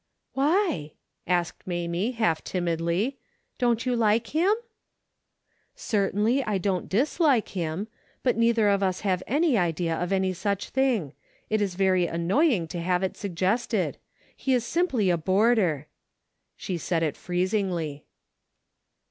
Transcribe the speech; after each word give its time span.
"Why?" 0.33 0.93
asked 1.27 1.67
Mamie, 1.67 2.13
half 2.13 2.43
timidly,'' 2.43 3.19
don't 3.59 3.85
you 3.85 3.95
like 3.95 4.33
him?"" 4.35 4.51
Certainly, 5.75 6.43
I 6.43 6.57
don't 6.57 6.89
dislike 6.89 7.49
him. 7.49 7.87
But 8.23 8.35
neither 8.35 8.67
of 8.69 8.81
us 8.81 9.01
have 9.01 9.21
any 9.27 9.59
idea 9.59 9.95
of 9.95 10.11
any 10.11 10.33
such 10.33 10.69
thing. 10.69 11.13
It 11.51 11.61
is 11.61 11.75
282 11.75 11.77
DAILY 11.77 11.77
BATE.'^ 11.77 11.77
very 12.15 12.19
annoying 12.47 12.67
to 12.69 12.81
have 12.81 13.03
it 13.03 13.15
suggested. 13.15 13.99
He 14.35 14.55
is 14.55 14.65
simply 14.65 15.11
a' 15.11 15.17
boarder." 15.17 15.85
She 16.57 16.79
said 16.79 17.03
it 17.03 17.15
freezingly. 17.15 18.05